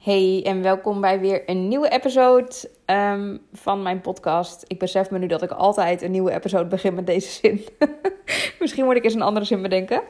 Hey 0.00 0.42
en 0.44 0.62
welkom 0.62 1.00
bij 1.00 1.20
weer 1.20 1.42
een 1.46 1.68
nieuwe 1.68 1.88
episode 1.88 2.70
ehm, 2.84 3.36
van 3.52 3.82
mijn 3.82 4.00
podcast. 4.00 4.64
Ik 4.66 4.78
besef 4.78 5.10
me 5.10 5.18
nu 5.18 5.26
dat 5.26 5.42
ik 5.42 5.50
altijd 5.50 6.02
een 6.02 6.10
nieuwe 6.10 6.32
episode 6.32 6.64
begin 6.66 6.94
met 6.94 7.06
deze 7.06 7.30
zin. 7.30 7.64
Misschien 8.60 8.84
moet 8.84 8.96
ik 8.96 9.04
eens 9.04 9.14
een 9.14 9.22
andere 9.22 9.46
zin 9.46 9.62
bedenken. 9.62 10.02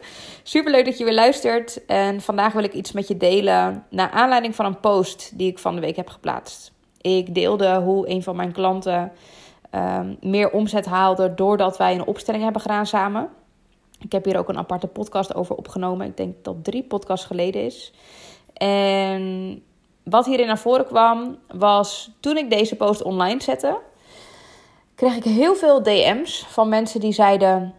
Super 0.43 0.73
leuk 0.73 0.85
dat 0.85 0.99
je 0.99 1.05
weer 1.05 1.15
luistert. 1.15 1.85
En 1.85 2.21
vandaag 2.21 2.53
wil 2.53 2.65
ik 2.65 2.73
iets 2.73 2.93
met 2.93 3.09
je 3.09 3.17
delen 3.17 3.85
naar 3.89 4.11
aanleiding 4.11 4.55
van 4.55 4.65
een 4.65 4.81
post 4.81 5.39
die 5.39 5.51
ik 5.51 5.59
van 5.59 5.75
de 5.75 5.81
week 5.81 5.97
heb 5.97 6.09
geplaatst. 6.09 6.73
Ik 7.01 7.35
deelde 7.35 7.81
hoe 7.81 8.09
een 8.09 8.23
van 8.23 8.37
mijn 8.37 8.53
klanten 8.53 9.13
um, 9.75 10.17
meer 10.21 10.51
omzet 10.51 10.87
haalde 10.87 11.35
doordat 11.35 11.77
wij 11.77 11.95
een 11.95 12.07
opstelling 12.07 12.43
hebben 12.43 12.63
gedaan 12.63 12.87
samen. 12.87 13.29
Ik 14.01 14.13
heb 14.13 14.25
hier 14.25 14.39
ook 14.39 14.49
een 14.49 14.59
aparte 14.59 14.87
podcast 14.87 15.35
over 15.35 15.57
opgenomen. 15.57 16.07
Ik 16.07 16.17
denk 16.17 16.45
dat 16.45 16.65
drie 16.65 16.83
podcasts 16.83 17.27
geleden 17.27 17.65
is. 17.65 17.93
En 18.53 19.63
wat 20.05 20.27
hierin 20.27 20.47
naar 20.47 20.59
voren 20.59 20.87
kwam, 20.87 21.39
was 21.49 22.11
toen 22.21 22.37
ik 22.37 22.51
deze 22.51 22.77
post 22.77 23.03
online 23.03 23.43
zette, 23.43 23.79
kreeg 24.95 25.17
ik 25.17 25.25
heel 25.25 25.55
veel 25.55 25.83
DM's 25.83 26.45
van 26.49 26.69
mensen 26.69 27.01
die 27.01 27.13
zeiden: 27.13 27.75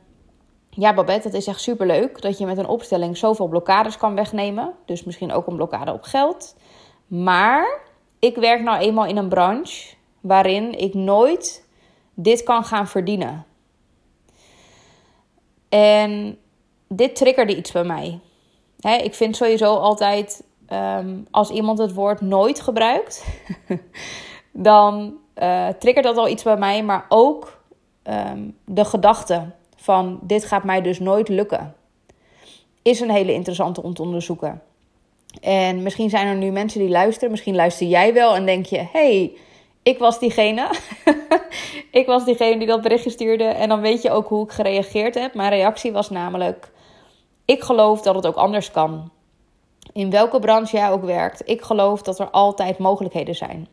Ja, 0.69 0.93
Babette, 0.93 1.27
het 1.27 1.37
is 1.37 1.47
echt 1.47 1.61
superleuk 1.61 2.21
dat 2.21 2.37
je 2.37 2.45
met 2.45 2.57
een 2.57 2.67
opstelling 2.67 3.17
zoveel 3.17 3.47
blokkades 3.47 3.97
kan 3.97 4.15
wegnemen. 4.15 4.73
Dus 4.85 5.03
misschien 5.03 5.31
ook 5.31 5.47
een 5.47 5.55
blokkade 5.55 5.93
op 5.93 6.03
geld. 6.03 6.55
Maar 7.07 7.81
ik 8.19 8.35
werk 8.35 8.61
nou 8.61 8.79
eenmaal 8.79 9.05
in 9.05 9.17
een 9.17 9.29
branche 9.29 9.95
waarin 10.21 10.79
ik 10.79 10.93
nooit 10.93 11.67
dit 12.13 12.43
kan 12.43 12.63
gaan 12.63 12.87
verdienen. 12.87 13.45
En 15.69 16.37
dit 16.87 17.15
triggerde 17.15 17.57
iets 17.57 17.71
bij 17.71 17.83
mij. 17.83 18.19
ik 19.03 19.13
vind 19.13 19.35
sowieso 19.35 19.75
altijd 19.75 20.43
Ehm, 20.71 21.17
als 21.31 21.49
iemand 21.49 21.77
het 21.77 21.93
woord 21.93 22.21
nooit 22.21 22.59
gebruikt, 22.59 23.25
dan 24.51 25.17
uh, 25.37 25.67
triggert 25.67 26.05
dat 26.05 26.17
al 26.17 26.27
iets 26.27 26.43
bij 26.43 26.57
mij. 26.57 26.83
Maar 26.83 27.05
ook 27.09 27.61
ehm, 28.03 28.39
de 28.65 28.85
gedachte 28.85 29.45
van 29.75 30.19
dit 30.21 30.45
gaat 30.45 30.63
mij 30.63 30.81
dus 30.81 30.99
nooit 30.99 31.27
lukken, 31.27 31.75
is 32.81 32.99
een 32.99 33.09
hele 33.09 33.33
interessante 33.33 33.83
om 33.83 33.93
te 33.93 34.01
onderzoeken. 34.01 34.61
En 35.41 35.83
misschien 35.83 36.09
zijn 36.09 36.27
er 36.27 36.35
nu 36.35 36.51
mensen 36.51 36.79
die 36.79 36.89
luisteren. 36.89 37.31
Misschien 37.31 37.55
luister 37.55 37.87
jij 37.87 38.13
wel 38.13 38.35
en 38.35 38.45
denk 38.45 38.65
je: 38.65 38.87
hey, 38.91 39.31
ik 39.83 39.97
was 39.97 40.19
diegene. 40.19 40.69
ik 42.01 42.05
was 42.05 42.25
diegene 42.25 42.57
die 42.57 42.67
dat 42.67 42.81
berichtje 42.81 43.09
stuurde. 43.09 43.43
En 43.43 43.69
dan 43.69 43.81
weet 43.81 44.01
je 44.01 44.11
ook 44.11 44.27
hoe 44.27 44.43
ik 44.43 44.51
gereageerd 44.51 45.15
heb. 45.15 45.33
Mijn 45.33 45.49
reactie 45.49 45.91
was 45.91 46.09
namelijk: 46.09 46.71
ik 47.45 47.61
geloof 47.61 48.01
dat 48.01 48.15
het 48.15 48.27
ook 48.27 48.35
anders 48.35 48.71
kan. 48.71 49.11
In 49.93 50.09
welke 50.09 50.39
branche 50.39 50.77
jij 50.77 50.91
ook 50.91 51.03
werkt, 51.03 51.41
ik 51.45 51.61
geloof 51.61 52.01
dat 52.01 52.19
er 52.19 52.29
altijd 52.29 52.77
mogelijkheden 52.77 53.35
zijn. 53.35 53.67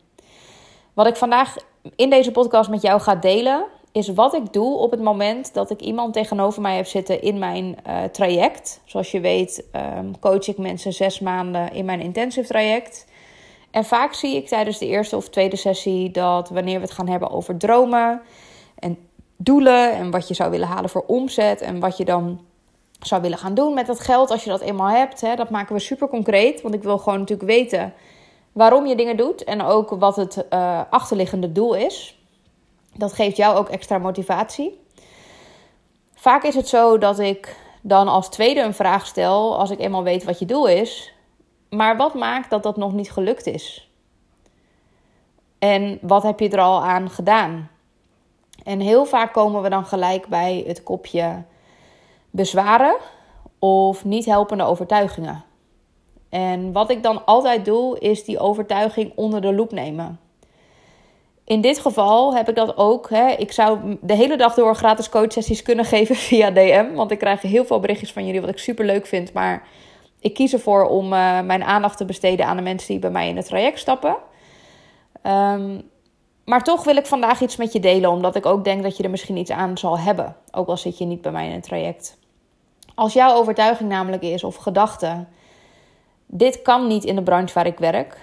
Wat 0.93 1.07
ik 1.07 1.15
vandaag 1.15 1.55
in 1.95 2.09
deze 2.09 2.31
podcast 2.31 2.69
met 2.69 2.81
jou 2.81 3.01
ga 3.01 3.15
delen, 3.15 3.65
is 3.91 4.07
wat 4.07 4.33
ik 4.33 4.53
doe 4.53 4.77
op 4.77 4.91
het 4.91 5.01
moment 5.01 5.53
dat 5.53 5.69
ik 5.69 5.81
iemand 5.81 6.13
tegenover 6.13 6.61
mij 6.61 6.75
heb 6.75 6.85
zitten 6.85 7.21
in 7.21 7.39
mijn 7.39 7.77
uh, 7.87 8.03
traject. 8.03 8.81
Zoals 8.85 9.11
je 9.11 9.19
weet, 9.19 9.65
um, 9.97 10.19
coach 10.19 10.47
ik 10.47 10.57
mensen 10.57 10.93
zes 10.93 11.19
maanden 11.19 11.73
in 11.73 11.85
mijn 11.85 12.01
intensive 12.01 12.47
traject. 12.47 13.07
En 13.71 13.85
vaak 13.85 14.13
zie 14.13 14.35
ik 14.35 14.47
tijdens 14.47 14.77
de 14.77 14.87
eerste 14.87 15.15
of 15.15 15.29
tweede 15.29 15.55
sessie 15.55 16.11
dat 16.11 16.49
wanneer 16.49 16.75
we 16.75 16.85
het 16.85 16.91
gaan 16.91 17.07
hebben 17.07 17.29
over 17.29 17.57
dromen 17.57 18.21
en 18.79 18.97
doelen 19.37 19.93
en 19.93 20.11
wat 20.11 20.27
je 20.27 20.33
zou 20.33 20.51
willen 20.51 20.67
halen 20.67 20.89
voor 20.89 21.03
omzet 21.07 21.61
en 21.61 21.79
wat 21.79 21.97
je 21.97 22.05
dan 22.05 22.39
zou 22.99 23.21
willen 23.21 23.37
gaan 23.37 23.53
doen 23.53 23.73
met 23.73 23.87
dat 23.87 23.99
geld 23.99 24.31
als 24.31 24.43
je 24.43 24.49
dat 24.49 24.61
eenmaal 24.61 24.89
hebt. 24.89 25.21
Hè, 25.21 25.35
dat 25.35 25.49
maken 25.49 25.75
we 25.75 25.81
super 25.81 26.07
concreet, 26.07 26.61
want 26.61 26.73
ik 26.73 26.83
wil 26.83 26.97
gewoon 26.97 27.19
natuurlijk 27.19 27.49
weten 27.49 27.93
waarom 28.51 28.85
je 28.85 28.95
dingen 28.95 29.17
doet 29.17 29.43
en 29.43 29.61
ook 29.61 29.89
wat 29.89 30.15
het 30.15 30.45
uh, 30.49 30.81
achterliggende 30.89 31.51
doel 31.51 31.73
is. 31.73 32.19
Dat 32.95 33.13
geeft 33.13 33.37
jou 33.37 33.57
ook 33.57 33.69
extra 33.69 33.97
motivatie. 33.97 34.79
Vaak 36.15 36.43
is 36.43 36.55
het 36.55 36.67
zo 36.67 36.97
dat 36.97 37.19
ik 37.19 37.55
dan 37.81 38.07
als 38.07 38.29
tweede 38.29 38.61
een 38.61 38.73
vraag 38.73 39.05
stel 39.05 39.57
als 39.57 39.69
ik 39.69 39.79
eenmaal 39.79 40.03
weet 40.03 40.23
wat 40.23 40.39
je 40.39 40.45
doel 40.45 40.67
is. 40.67 41.13
Maar 41.69 41.97
wat 41.97 42.13
maakt 42.13 42.49
dat 42.49 42.63
dat 42.63 42.77
nog 42.77 42.93
niet 42.93 43.11
gelukt 43.11 43.45
is? 43.45 43.89
En 45.59 45.99
wat 46.01 46.23
heb 46.23 46.39
je 46.39 46.49
er 46.49 46.59
al 46.59 46.83
aan 46.83 47.09
gedaan? 47.09 47.69
En 48.63 48.79
heel 48.79 49.05
vaak 49.05 49.33
komen 49.33 49.61
we 49.61 49.69
dan 49.69 49.85
gelijk 49.85 50.27
bij 50.27 50.63
het 50.67 50.83
kopje 50.83 51.43
bezwaren 52.29 52.95
of 53.59 54.05
niet 54.05 54.25
helpende 54.25 54.63
overtuigingen. 54.63 55.43
En 56.29 56.71
wat 56.71 56.89
ik 56.89 57.03
dan 57.03 57.25
altijd 57.25 57.65
doe, 57.65 57.99
is 57.99 58.23
die 58.23 58.39
overtuiging 58.39 59.11
onder 59.15 59.41
de 59.41 59.53
loep 59.53 59.71
nemen. 59.71 60.19
In 61.43 61.61
dit 61.61 61.79
geval 61.79 62.35
heb 62.35 62.49
ik 62.49 62.55
dat 62.55 62.77
ook. 62.77 63.09
Hè, 63.09 63.29
ik 63.29 63.51
zou 63.51 63.97
de 64.01 64.13
hele 64.13 64.37
dag 64.37 64.53
door 64.53 64.75
gratis 64.75 65.09
coachsessies 65.09 65.61
kunnen 65.61 65.85
geven 65.95 66.15
via 66.15 66.51
DM. 66.51 66.93
Want 66.93 67.11
ik 67.11 67.19
krijg 67.19 67.41
heel 67.41 67.65
veel 67.65 67.79
berichtjes 67.79 68.11
van 68.11 68.25
jullie, 68.25 68.41
wat 68.41 68.49
ik 68.49 68.57
super 68.57 68.85
leuk 68.85 69.05
vind. 69.05 69.33
Maar 69.33 69.67
ik 70.19 70.33
kies 70.33 70.53
ervoor 70.53 70.87
om 70.87 71.05
uh, 71.05 71.41
mijn 71.41 71.63
aandacht 71.63 71.97
te 71.97 72.05
besteden 72.05 72.45
aan 72.45 72.57
de 72.57 72.63
mensen 72.63 72.87
die 72.87 72.99
bij 72.99 73.09
mij 73.09 73.29
in 73.29 73.37
het 73.37 73.45
traject 73.45 73.79
stappen. 73.79 74.17
Um, 75.23 75.81
maar 76.45 76.63
toch 76.63 76.83
wil 76.83 76.95
ik 76.95 77.05
vandaag 77.05 77.41
iets 77.41 77.55
met 77.55 77.73
je 77.73 77.79
delen, 77.79 78.09
omdat 78.09 78.35
ik 78.35 78.45
ook 78.45 78.63
denk 78.63 78.83
dat 78.83 78.97
je 78.97 79.03
er 79.03 79.09
misschien 79.09 79.37
iets 79.37 79.51
aan 79.51 79.77
zal 79.77 79.99
hebben. 79.99 80.35
Ook 80.51 80.67
al 80.67 80.77
zit 80.77 80.97
je 80.97 81.05
niet 81.05 81.21
bij 81.21 81.31
mij 81.31 81.47
in 81.47 81.53
het 81.53 81.63
traject. 81.63 82.18
Als 82.99 83.13
jouw 83.13 83.33
overtuiging 83.33 83.89
namelijk 83.89 84.23
is 84.23 84.43
of 84.43 84.55
gedachte: 84.55 85.25
dit 86.25 86.61
kan 86.61 86.87
niet 86.87 87.03
in 87.03 87.15
de 87.15 87.23
branche 87.23 87.53
waar 87.53 87.65
ik 87.65 87.77
werk. 87.77 88.17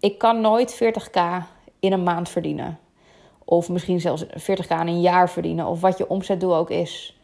Ik 0.00 0.18
kan 0.18 0.40
nooit 0.40 0.82
40k 0.82 1.20
in 1.80 1.92
een 1.92 2.02
maand 2.02 2.28
verdienen. 2.28 2.78
Of 3.44 3.68
misschien 3.68 4.00
zelfs 4.00 4.24
40k 4.24 4.68
in 4.68 4.86
een 4.86 5.00
jaar 5.00 5.30
verdienen. 5.30 5.66
Of 5.66 5.80
wat 5.80 5.98
je 5.98 6.08
omzetdoel 6.08 6.56
ook 6.56 6.70
is. 6.70 7.18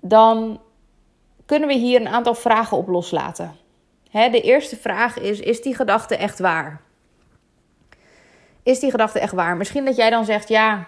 Dan 0.00 0.60
kunnen 1.46 1.68
we 1.68 1.74
hier 1.74 2.00
een 2.00 2.08
aantal 2.08 2.34
vragen 2.34 2.76
op 2.76 2.88
loslaten. 2.88 3.56
de 4.10 4.40
eerste 4.40 4.76
vraag 4.76 5.18
is: 5.18 5.40
is 5.40 5.62
die 5.62 5.74
gedachte 5.74 6.16
echt 6.16 6.38
waar? 6.38 6.80
Is 8.62 8.80
die 8.80 8.90
gedachte 8.90 9.18
echt 9.18 9.34
waar? 9.34 9.56
Misschien 9.56 9.84
dat 9.84 9.96
jij 9.96 10.10
dan 10.10 10.24
zegt: 10.24 10.48
ja, 10.48 10.86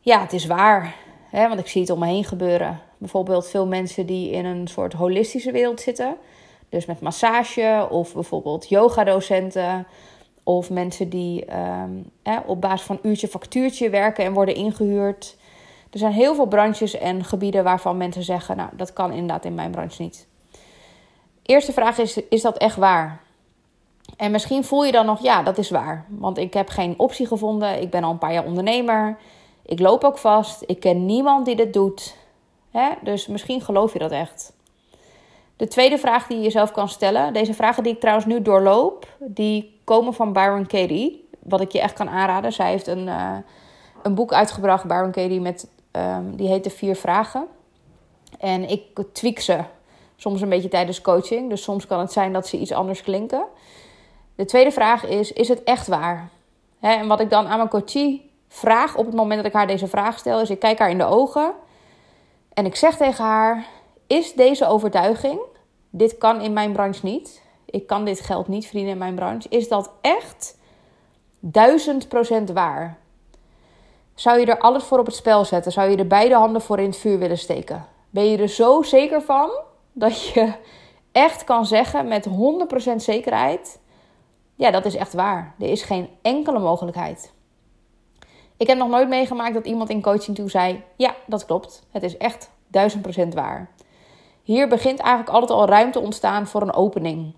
ja, 0.00 0.20
het 0.20 0.32
is 0.32 0.46
waar. 0.46 0.94
Want 1.32 1.60
ik 1.60 1.66
zie 1.66 1.80
het 1.80 1.90
om 1.90 1.98
me 1.98 2.06
heen 2.06 2.24
gebeuren. 2.24 2.80
Bijvoorbeeld 2.98 3.48
veel 3.48 3.66
mensen 3.66 4.06
die 4.06 4.30
in 4.30 4.44
een 4.44 4.68
soort 4.68 4.92
holistische 4.92 5.52
wereld 5.52 5.80
zitten. 5.80 6.16
Dus 6.68 6.86
met 6.86 7.00
massage 7.00 7.86
of 7.90 8.14
bijvoorbeeld 8.14 8.68
yogadocenten. 8.68 9.86
Of 10.42 10.70
mensen 10.70 11.08
die 11.08 11.44
um, 11.56 12.10
op 12.46 12.60
basis 12.60 12.86
van 12.86 12.98
uurtje 13.02 13.28
factuurtje 13.28 13.90
werken 13.90 14.24
en 14.24 14.32
worden 14.32 14.54
ingehuurd. 14.54 15.36
Er 15.90 15.98
zijn 15.98 16.12
heel 16.12 16.34
veel 16.34 16.46
branches 16.46 16.98
en 16.98 17.24
gebieden 17.24 17.64
waarvan 17.64 17.96
mensen 17.96 18.22
zeggen: 18.22 18.56
Nou, 18.56 18.70
dat 18.72 18.92
kan 18.92 19.12
inderdaad 19.12 19.44
in 19.44 19.54
mijn 19.54 19.70
branche 19.70 20.02
niet. 20.02 20.26
Eerste 21.42 21.72
vraag 21.72 21.98
is: 21.98 22.16
is 22.28 22.42
dat 22.42 22.58
echt 22.58 22.76
waar? 22.76 23.20
En 24.16 24.30
misschien 24.30 24.64
voel 24.64 24.84
je 24.84 24.92
dan 24.92 25.06
nog: 25.06 25.22
ja, 25.22 25.42
dat 25.42 25.58
is 25.58 25.70
waar. 25.70 26.04
Want 26.08 26.38
ik 26.38 26.54
heb 26.54 26.68
geen 26.68 26.94
optie 26.96 27.26
gevonden. 27.26 27.80
Ik 27.82 27.90
ben 27.90 28.04
al 28.04 28.10
een 28.10 28.18
paar 28.18 28.32
jaar 28.32 28.44
ondernemer. 28.44 29.18
Ik 29.64 29.78
loop 29.78 30.04
ook 30.04 30.18
vast. 30.18 30.62
Ik 30.66 30.80
ken 30.80 31.06
niemand 31.06 31.46
die 31.46 31.56
dit 31.56 31.72
doet. 31.72 32.16
Hè? 32.70 32.90
Dus 33.02 33.26
misschien 33.26 33.60
geloof 33.60 33.92
je 33.92 33.98
dat 33.98 34.10
echt. 34.10 34.52
De 35.56 35.68
tweede 35.68 35.98
vraag 35.98 36.26
die 36.26 36.36
je 36.36 36.42
jezelf 36.42 36.72
kan 36.72 36.88
stellen, 36.88 37.32
deze 37.32 37.54
vragen 37.54 37.82
die 37.82 37.92
ik 37.92 38.00
trouwens 38.00 38.26
nu 38.26 38.42
doorloop, 38.42 39.06
die 39.18 39.80
komen 39.84 40.14
van 40.14 40.32
Byron 40.32 40.66
Katie. 40.66 41.28
Wat 41.38 41.60
ik 41.60 41.72
je 41.72 41.80
echt 41.80 41.92
kan 41.94 42.08
aanraden. 42.08 42.52
Zij 42.52 42.70
heeft 42.70 42.86
een, 42.86 43.06
uh, 43.06 43.36
een 44.02 44.14
boek 44.14 44.32
uitgebracht, 44.32 44.84
Byron 44.84 45.10
Katie, 45.10 45.40
met, 45.40 45.68
um, 45.92 46.36
die 46.36 46.48
heet 46.48 46.64
De 46.64 46.70
Vier 46.70 46.96
Vragen. 46.96 47.46
En 48.38 48.68
ik 48.68 48.82
tweak 49.12 49.38
ze 49.38 49.58
soms 50.16 50.40
een 50.40 50.48
beetje 50.48 50.68
tijdens 50.68 51.00
coaching. 51.00 51.48
Dus 51.48 51.62
soms 51.62 51.86
kan 51.86 51.98
het 51.98 52.12
zijn 52.12 52.32
dat 52.32 52.46
ze 52.46 52.58
iets 52.58 52.72
anders 52.72 53.02
klinken. 53.02 53.44
De 54.34 54.44
tweede 54.44 54.72
vraag 54.72 55.06
is: 55.06 55.32
is 55.32 55.48
het 55.48 55.62
echt 55.62 55.86
waar? 55.86 56.28
Hè, 56.80 56.92
en 56.92 57.06
wat 57.06 57.20
ik 57.20 57.30
dan 57.30 57.46
aan 57.46 57.56
mijn 57.56 57.68
coachie 57.68 58.30
vraag 58.52 58.96
op 58.96 59.06
het 59.06 59.14
moment 59.14 59.36
dat 59.36 59.46
ik 59.46 59.52
haar 59.52 59.66
deze 59.66 59.86
vraag 59.86 60.18
stel, 60.18 60.40
is: 60.40 60.50
ik 60.50 60.58
kijk 60.58 60.78
haar 60.78 60.90
in 60.90 60.98
de 60.98 61.04
ogen 61.04 61.52
en 62.52 62.66
ik 62.66 62.76
zeg 62.76 62.96
tegen 62.96 63.24
haar: 63.24 63.66
Is 64.06 64.34
deze 64.34 64.66
overtuiging, 64.66 65.40
dit 65.90 66.18
kan 66.18 66.40
in 66.40 66.52
mijn 66.52 66.72
branche 66.72 67.06
niet, 67.06 67.42
ik 67.64 67.86
kan 67.86 68.04
dit 68.04 68.20
geld 68.20 68.48
niet 68.48 68.64
verdienen 68.64 68.92
in 68.92 68.98
mijn 68.98 69.14
branche, 69.14 69.48
is 69.48 69.68
dat 69.68 69.90
echt 70.00 70.58
duizend 71.40 72.08
procent 72.08 72.50
waar? 72.50 72.98
Zou 74.14 74.40
je 74.40 74.46
er 74.46 74.58
alles 74.58 74.84
voor 74.84 74.98
op 74.98 75.06
het 75.06 75.14
spel 75.14 75.44
zetten? 75.44 75.72
Zou 75.72 75.90
je 75.90 75.96
er 75.96 76.06
beide 76.06 76.34
handen 76.34 76.62
voor 76.62 76.78
in 76.78 76.86
het 76.86 76.96
vuur 76.96 77.18
willen 77.18 77.38
steken? 77.38 77.86
Ben 78.10 78.30
je 78.30 78.38
er 78.38 78.48
zo 78.48 78.82
zeker 78.82 79.22
van 79.22 79.50
dat 79.92 80.26
je 80.26 80.52
echt 81.12 81.44
kan 81.44 81.66
zeggen 81.66 82.08
met 82.08 82.28
100% 82.92 82.94
zekerheid: 82.96 83.80
ja, 84.54 84.70
dat 84.70 84.84
is 84.84 84.94
echt 84.94 85.12
waar. 85.12 85.54
Er 85.58 85.68
is 85.68 85.82
geen 85.82 86.08
enkele 86.22 86.58
mogelijkheid. 86.58 87.32
Ik 88.62 88.68
heb 88.68 88.78
nog 88.78 88.88
nooit 88.88 89.08
meegemaakt 89.08 89.54
dat 89.54 89.66
iemand 89.66 89.90
in 89.90 90.02
coaching 90.02 90.36
toe 90.36 90.50
zei: 90.50 90.82
Ja, 90.96 91.14
dat 91.26 91.46
klopt. 91.46 91.82
Het 91.90 92.02
is 92.02 92.16
echt 92.16 92.50
duizend 92.68 93.02
procent 93.02 93.34
waar. 93.34 93.70
Hier 94.42 94.68
begint 94.68 94.98
eigenlijk 94.98 95.30
altijd 95.30 95.50
al 95.50 95.66
ruimte 95.66 96.00
ontstaan 96.00 96.46
voor 96.46 96.62
een 96.62 96.72
opening. 96.72 97.34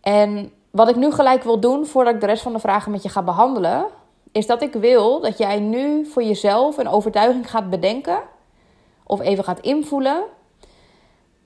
En 0.00 0.52
wat 0.70 0.88
ik 0.88 0.96
nu 0.96 1.10
gelijk 1.10 1.42
wil 1.42 1.60
doen, 1.60 1.86
voordat 1.86 2.14
ik 2.14 2.20
de 2.20 2.26
rest 2.26 2.42
van 2.42 2.52
de 2.52 2.58
vragen 2.58 2.90
met 2.90 3.02
je 3.02 3.08
ga 3.08 3.22
behandelen, 3.22 3.86
is 4.32 4.46
dat 4.46 4.62
ik 4.62 4.72
wil 4.72 5.20
dat 5.20 5.38
jij 5.38 5.60
nu 5.60 6.06
voor 6.06 6.22
jezelf 6.22 6.78
een 6.78 6.88
overtuiging 6.88 7.50
gaat 7.50 7.70
bedenken 7.70 8.22
of 9.04 9.20
even 9.20 9.44
gaat 9.44 9.60
invoelen, 9.60 10.24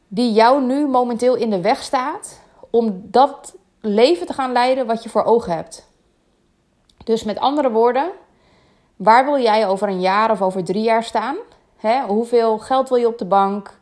die 0.08 0.32
jou 0.32 0.62
nu 0.62 0.86
momenteel 0.86 1.34
in 1.34 1.50
de 1.50 1.60
weg 1.60 1.82
staat 1.82 2.40
om 2.70 3.02
dat 3.04 3.56
leven 3.80 4.26
te 4.26 4.32
gaan 4.32 4.52
leiden 4.52 4.86
wat 4.86 5.02
je 5.02 5.08
voor 5.08 5.24
ogen 5.24 5.52
hebt. 5.52 5.92
Dus 7.04 7.24
met 7.24 7.38
andere 7.38 7.70
woorden, 7.70 8.10
waar 9.04 9.24
wil 9.24 9.38
jij 9.38 9.66
over 9.66 9.88
een 9.88 10.00
jaar 10.00 10.30
of 10.30 10.42
over 10.42 10.64
drie 10.64 10.82
jaar 10.82 11.04
staan? 11.04 11.36
hoeveel 12.06 12.58
geld 12.58 12.88
wil 12.88 12.98
je 12.98 13.06
op 13.06 13.18
de 13.18 13.24
bank? 13.24 13.78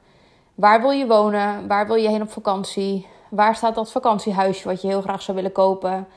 Waar 0.55 0.81
wil 0.81 0.91
je 0.91 1.07
wonen? 1.07 1.69
Waar 1.69 1.87
wil 1.87 1.97
je 1.97 2.09
heen 2.09 2.23
op 2.23 2.31
vakantie? 2.31 3.07
Waar 3.31 3.57
staat 3.57 3.75
dat 3.75 3.91
vakantiehuisje 3.91 4.69
wat 4.69 4.83
je 4.83 4.89
heel 4.89 5.01
graag 5.03 5.23
zou 5.23 5.37
willen 5.37 5.53
kopen? 5.53 6.09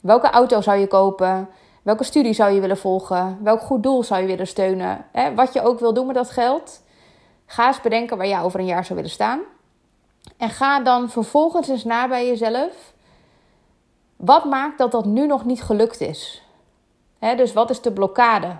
Welke 0.00 0.30
auto 0.30 0.60
zou 0.60 0.78
je 0.78 0.86
kopen? 0.86 1.48
Welke 1.82 2.04
studie 2.04 2.32
zou 2.32 2.52
je 2.52 2.60
willen 2.60 2.78
volgen? 2.78 3.38
Welk 3.42 3.60
goed 3.60 3.82
doel 3.82 4.02
zou 4.02 4.20
je 4.20 4.26
willen 4.26 4.46
steunen? 4.46 5.04
wat 5.34 5.52
je 5.52 5.62
ook 5.62 5.80
wil 5.80 5.94
doen 5.94 6.06
met 6.06 6.14
dat 6.14 6.30
geld. 6.30 6.82
Ga 7.46 7.66
eens 7.66 7.80
bedenken 7.80 8.16
waar 8.16 8.26
jij 8.26 8.40
over 8.40 8.60
een 8.60 8.66
jaar 8.66 8.84
zou 8.84 8.94
willen 8.94 9.14
staan. 9.14 9.40
En 10.36 10.50
ga 10.50 10.80
dan 10.80 11.10
vervolgens 11.10 11.68
eens 11.68 11.84
na 11.84 12.08
bij 12.08 12.26
jezelf. 12.26 12.92
Wat 14.16 14.44
maakt 14.44 14.78
dat 14.78 14.92
dat 14.92 15.04
nu 15.04 15.26
nog 15.26 15.44
niet 15.44 15.62
gelukt 15.62 16.00
is? 16.00 16.42
Dus 17.20 17.52
wat 17.52 17.70
is 17.70 17.80
de 17.80 17.92
blokkade? 17.92 18.56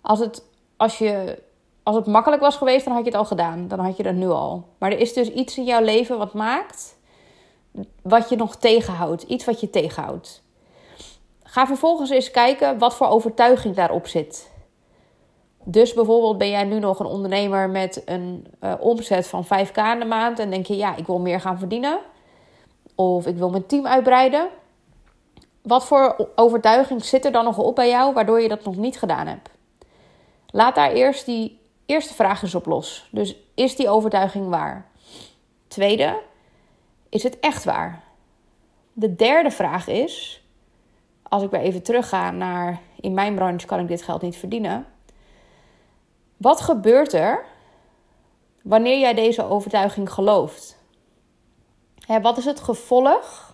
Als 0.00 0.18
het, 0.18 0.44
als, 0.76 0.98
je, 0.98 1.42
als 1.82 1.96
het 1.96 2.06
makkelijk 2.06 2.42
was 2.42 2.56
geweest, 2.56 2.84
dan 2.84 2.94
had 2.94 3.04
je 3.04 3.10
het 3.10 3.18
al 3.18 3.24
gedaan. 3.24 3.68
Dan 3.68 3.78
had 3.78 3.96
je 3.96 4.02
dat 4.02 4.14
nu 4.14 4.28
al. 4.28 4.68
Maar 4.78 4.92
er 4.92 4.98
is 4.98 5.12
dus 5.12 5.30
iets 5.30 5.58
in 5.58 5.64
jouw 5.64 5.82
leven 5.82 6.18
wat 6.18 6.32
maakt 6.32 6.96
wat 8.02 8.28
je 8.28 8.36
nog 8.36 8.56
tegenhoudt. 8.56 9.22
Iets 9.22 9.44
wat 9.44 9.60
je 9.60 9.70
tegenhoudt. 9.70 10.42
Ga 11.42 11.66
vervolgens 11.66 12.10
eens 12.10 12.30
kijken 12.30 12.78
wat 12.78 12.94
voor 12.94 13.06
overtuiging 13.06 13.74
daarop 13.74 14.06
zit. 14.06 14.52
Dus 15.64 15.94
bijvoorbeeld 15.94 16.38
ben 16.38 16.50
jij 16.50 16.64
nu 16.64 16.78
nog 16.78 16.98
een 16.98 17.06
ondernemer 17.06 17.70
met 17.70 18.02
een 18.04 18.46
uh, 18.60 18.74
omzet 18.80 19.26
van 19.26 19.44
5k 19.44 19.76
in 19.92 19.98
de 19.98 20.04
maand 20.08 20.38
en 20.38 20.50
denk 20.50 20.66
je, 20.66 20.76
ja, 20.76 20.96
ik 20.96 21.06
wil 21.06 21.18
meer 21.18 21.40
gaan 21.40 21.58
verdienen. 21.58 21.98
Of 22.94 23.26
ik 23.26 23.36
wil 23.36 23.50
mijn 23.50 23.66
team 23.66 23.86
uitbreiden. 23.86 24.48
Wat 25.64 25.86
voor 25.86 26.28
overtuiging 26.34 27.04
zit 27.04 27.24
er 27.24 27.32
dan 27.32 27.44
nog 27.44 27.58
op 27.58 27.74
bij 27.74 27.88
jou 27.88 28.14
waardoor 28.14 28.40
je 28.40 28.48
dat 28.48 28.64
nog 28.64 28.76
niet 28.76 28.98
gedaan 28.98 29.26
hebt? 29.26 29.50
Laat 30.46 30.74
daar 30.74 30.92
eerst 30.92 31.26
die 31.26 31.60
eerste 31.86 32.14
vraag 32.14 32.42
eens 32.42 32.54
op 32.54 32.66
los. 32.66 33.08
Dus 33.10 33.36
is 33.54 33.76
die 33.76 33.88
overtuiging 33.88 34.48
waar? 34.48 34.86
Tweede, 35.68 36.20
is 37.08 37.22
het 37.22 37.40
echt 37.40 37.64
waar? 37.64 38.02
De 38.92 39.14
derde 39.14 39.50
vraag 39.50 39.86
is, 39.88 40.44
als 41.22 41.42
ik 41.42 41.50
weer 41.50 41.60
even 41.60 41.82
terugga 41.82 42.30
naar 42.30 42.80
in 43.00 43.14
mijn 43.14 43.34
branche 43.34 43.66
kan 43.66 43.80
ik 43.80 43.88
dit 43.88 44.02
geld 44.02 44.22
niet 44.22 44.36
verdienen. 44.36 44.86
Wat 46.36 46.60
gebeurt 46.60 47.12
er 47.12 47.44
wanneer 48.62 48.98
jij 48.98 49.14
deze 49.14 49.44
overtuiging 49.44 50.12
gelooft? 50.12 50.82
wat 52.22 52.36
is 52.36 52.44
het 52.44 52.60
gevolg? 52.60 53.53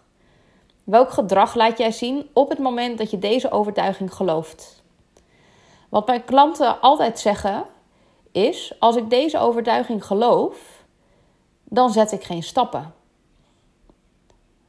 Welk 0.84 1.10
gedrag 1.10 1.54
laat 1.54 1.78
jij 1.78 1.90
zien 1.90 2.28
op 2.32 2.48
het 2.48 2.58
moment 2.58 2.98
dat 2.98 3.10
je 3.10 3.18
deze 3.18 3.50
overtuiging 3.50 4.14
gelooft? 4.14 4.82
Wat 5.88 6.06
mijn 6.06 6.24
klanten 6.24 6.80
altijd 6.80 7.18
zeggen 7.18 7.64
is: 8.32 8.74
als 8.78 8.96
ik 8.96 9.10
deze 9.10 9.38
overtuiging 9.38 10.04
geloof, 10.04 10.84
dan 11.64 11.90
zet 11.90 12.12
ik 12.12 12.22
geen 12.22 12.42
stappen. 12.42 12.94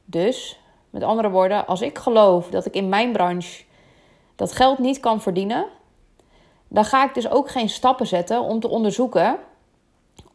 Dus, 0.04 0.58
met 0.90 1.02
andere 1.02 1.30
woorden, 1.30 1.66
als 1.66 1.80
ik 1.80 1.98
geloof 1.98 2.48
dat 2.48 2.66
ik 2.66 2.74
in 2.74 2.88
mijn 2.88 3.12
branche 3.12 3.64
dat 4.36 4.52
geld 4.52 4.78
niet 4.78 5.00
kan 5.00 5.20
verdienen, 5.20 5.66
dan 6.68 6.84
ga 6.84 7.04
ik 7.04 7.14
dus 7.14 7.30
ook 7.30 7.50
geen 7.50 7.68
stappen 7.68 8.06
zetten 8.06 8.40
om 8.40 8.60
te 8.60 8.68
onderzoeken 8.68 9.38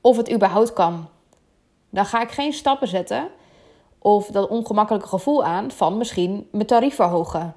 of 0.02 0.18
het 0.18 0.32
überhaupt 0.32 0.74
kan. 0.74 1.08
Dan 1.90 2.06
ga 2.06 2.22
ik 2.22 2.32
geen 2.32 2.54
stappen 2.54 2.88
zetten 2.88 3.30
of 4.00 4.28
dat 4.28 4.50
ongemakkelijke 4.50 5.08
gevoel 5.08 5.44
aan 5.44 5.72
van 5.72 5.98
misschien 5.98 6.48
mijn 6.52 6.66
tarief 6.66 6.96
verhogen. 6.96 7.56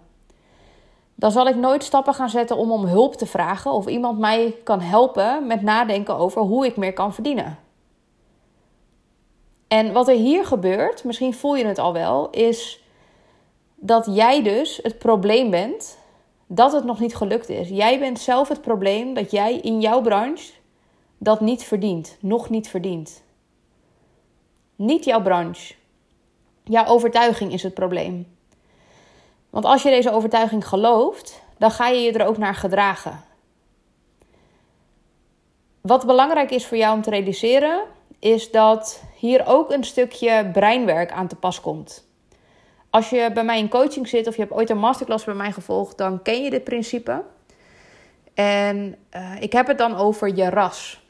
Dan 1.14 1.30
zal 1.30 1.46
ik 1.46 1.56
nooit 1.56 1.84
stappen 1.84 2.14
gaan 2.14 2.28
zetten 2.28 2.56
om 2.56 2.72
om 2.72 2.84
hulp 2.84 3.14
te 3.14 3.26
vragen 3.26 3.72
of 3.72 3.86
iemand 3.86 4.18
mij 4.18 4.56
kan 4.64 4.80
helpen 4.80 5.46
met 5.46 5.62
nadenken 5.62 6.16
over 6.16 6.42
hoe 6.42 6.66
ik 6.66 6.76
meer 6.76 6.92
kan 6.92 7.14
verdienen. 7.14 7.58
En 9.68 9.92
wat 9.92 10.08
er 10.08 10.14
hier 10.14 10.44
gebeurt, 10.44 11.04
misschien 11.04 11.34
voel 11.34 11.56
je 11.56 11.64
het 11.64 11.78
al 11.78 11.92
wel, 11.92 12.30
is 12.30 12.84
dat 13.74 14.06
jij 14.10 14.42
dus 14.42 14.80
het 14.82 14.98
probleem 14.98 15.50
bent 15.50 15.98
dat 16.46 16.72
het 16.72 16.84
nog 16.84 17.00
niet 17.00 17.16
gelukt 17.16 17.48
is. 17.48 17.68
Jij 17.68 17.98
bent 17.98 18.18
zelf 18.18 18.48
het 18.48 18.60
probleem 18.60 19.14
dat 19.14 19.30
jij 19.30 19.56
in 19.56 19.80
jouw 19.80 20.00
branche 20.00 20.52
dat 21.18 21.40
niet 21.40 21.62
verdient, 21.62 22.16
nog 22.20 22.50
niet 22.50 22.68
verdient. 22.68 23.22
Niet 24.76 25.04
jouw 25.04 25.22
branche. 25.22 25.74
Jouw 26.64 26.86
overtuiging 26.86 27.52
is 27.52 27.62
het 27.62 27.74
probleem. 27.74 28.26
Want 29.50 29.64
als 29.64 29.82
je 29.82 29.90
deze 29.90 30.12
overtuiging 30.12 30.66
gelooft, 30.66 31.42
dan 31.58 31.70
ga 31.70 31.88
je 31.88 32.00
je 32.00 32.12
er 32.12 32.26
ook 32.26 32.38
naar 32.38 32.54
gedragen. 32.54 33.20
Wat 35.80 36.06
belangrijk 36.06 36.50
is 36.50 36.66
voor 36.66 36.76
jou 36.76 36.94
om 36.94 37.02
te 37.02 37.10
realiseren, 37.10 37.82
is 38.18 38.50
dat 38.50 39.02
hier 39.16 39.46
ook 39.46 39.70
een 39.70 39.84
stukje 39.84 40.50
breinwerk 40.52 41.12
aan 41.12 41.28
te 41.28 41.36
pas 41.36 41.60
komt. 41.60 42.08
Als 42.90 43.10
je 43.10 43.30
bij 43.34 43.44
mij 43.44 43.58
in 43.58 43.68
coaching 43.68 44.08
zit 44.08 44.26
of 44.26 44.34
je 44.34 44.40
hebt 44.40 44.54
ooit 44.54 44.70
een 44.70 44.78
masterclass 44.78 45.24
bij 45.24 45.34
mij 45.34 45.52
gevolgd, 45.52 45.98
dan 45.98 46.22
ken 46.22 46.42
je 46.42 46.50
dit 46.50 46.64
principe. 46.64 47.22
En 48.34 48.96
uh, 49.16 49.40
ik 49.40 49.52
heb 49.52 49.66
het 49.66 49.78
dan 49.78 49.96
over 49.96 50.36
je 50.36 50.48
RAS. 50.48 51.00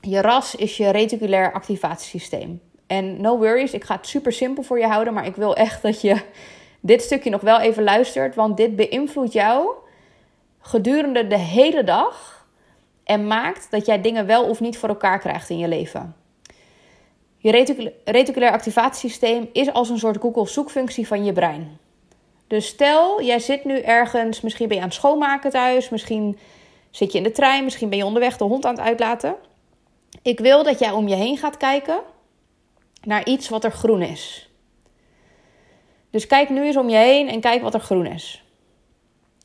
Je 0.00 0.20
RAS 0.20 0.54
is 0.54 0.76
je 0.76 0.90
reticulair 0.90 1.52
activatiesysteem. 1.52 2.60
En 2.86 3.20
no 3.20 3.38
worries, 3.38 3.72
ik 3.72 3.84
ga 3.84 3.96
het 3.96 4.06
super 4.06 4.32
simpel 4.32 4.62
voor 4.62 4.78
je 4.78 4.86
houden, 4.86 5.14
maar 5.14 5.26
ik 5.26 5.36
wil 5.36 5.56
echt 5.56 5.82
dat 5.82 6.00
je 6.00 6.22
dit 6.80 7.02
stukje 7.02 7.30
nog 7.30 7.40
wel 7.40 7.60
even 7.60 7.82
luistert, 7.82 8.34
want 8.34 8.56
dit 8.56 8.76
beïnvloedt 8.76 9.32
jou 9.32 9.68
gedurende 10.60 11.26
de 11.26 11.38
hele 11.38 11.84
dag 11.84 12.46
en 13.04 13.26
maakt 13.26 13.70
dat 13.70 13.86
jij 13.86 14.00
dingen 14.00 14.26
wel 14.26 14.44
of 14.44 14.60
niet 14.60 14.78
voor 14.78 14.88
elkaar 14.88 15.18
krijgt 15.18 15.50
in 15.50 15.58
je 15.58 15.68
leven. 15.68 16.16
Je 17.36 17.50
reticulair 18.04 18.52
activatiesysteem 18.52 19.48
is 19.52 19.72
als 19.72 19.88
een 19.88 19.98
soort 19.98 20.20
Google 20.20 20.46
zoekfunctie 20.46 21.06
van 21.06 21.24
je 21.24 21.32
brein. 21.32 21.78
Dus 22.46 22.66
stel, 22.66 23.22
jij 23.22 23.38
zit 23.38 23.64
nu 23.64 23.80
ergens, 23.80 24.40
misschien 24.40 24.68
ben 24.68 24.76
je 24.76 24.82
aan 24.82 24.88
het 24.88 24.96
schoonmaken 24.96 25.50
thuis, 25.50 25.88
misschien 25.88 26.38
zit 26.90 27.12
je 27.12 27.18
in 27.18 27.24
de 27.24 27.32
trein, 27.32 27.64
misschien 27.64 27.88
ben 27.88 27.98
je 27.98 28.04
onderweg 28.04 28.36
de 28.36 28.44
hond 28.44 28.66
aan 28.66 28.74
het 28.74 28.84
uitlaten. 28.84 29.34
Ik 30.22 30.40
wil 30.40 30.62
dat 30.62 30.78
jij 30.78 30.90
om 30.90 31.08
je 31.08 31.14
heen 31.14 31.38
gaat 31.38 31.56
kijken 31.56 32.00
naar 33.06 33.24
iets 33.24 33.48
wat 33.48 33.64
er 33.64 33.72
groen 33.72 34.02
is. 34.02 34.50
Dus 36.10 36.26
kijk 36.26 36.48
nu 36.48 36.64
eens 36.64 36.76
om 36.76 36.88
je 36.88 36.96
heen 36.96 37.28
en 37.28 37.40
kijk 37.40 37.62
wat 37.62 37.74
er 37.74 37.80
groen 37.80 38.06
is. 38.06 38.44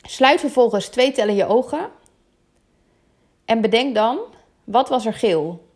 Sluit 0.01 0.39
vervolgens 0.39 0.87
twee 0.87 1.11
tellen 1.11 1.35
je 1.35 1.45
ogen 1.45 1.89
en 3.45 3.61
bedenk 3.61 3.95
dan, 3.95 4.19
wat 4.63 4.89
was 4.89 5.05
er 5.05 5.13
geel? 5.13 5.69